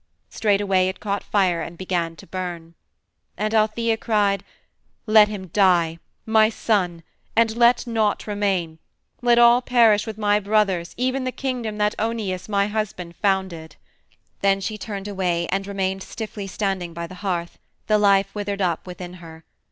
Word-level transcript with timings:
Straightway 0.31 0.87
it 0.87 0.99
caught 0.99 1.21
fire 1.21 1.61
and 1.61 1.77
began 1.77 2.15
to 2.15 2.25
burn. 2.25 2.73
And 3.37 3.53
Althæa 3.53 3.99
cried, 3.99 4.43
"Let 5.05 5.27
him 5.27 5.49
die, 5.53 5.99
my 6.25 6.49
son, 6.49 7.03
and 7.35 7.55
let 7.55 7.85
naught 7.85 8.25
remain; 8.25 8.79
let 9.21 9.37
all 9.37 9.61
perish 9.61 10.07
with 10.07 10.17
my 10.17 10.39
brothers, 10.39 10.95
even 10.97 11.23
the 11.23 11.31
kingdom 11.31 11.77
that 11.77 11.93
Oeneus, 11.99 12.49
my 12.49 12.65
husband, 12.65 13.15
founded." 13.17 13.75
Then 14.41 14.59
she 14.59 14.75
turned 14.75 15.07
away 15.07 15.45
and 15.51 15.67
remained 15.67 16.01
stiffly 16.01 16.47
standing 16.47 16.95
by 16.95 17.05
the 17.05 17.21
hearth, 17.21 17.59
the 17.85 17.99
life 17.99 18.33
withered 18.33 18.59
up 18.59 18.87
within 18.87 19.13
her. 19.21 19.43